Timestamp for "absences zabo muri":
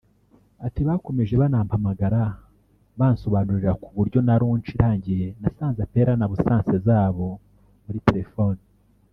6.27-7.99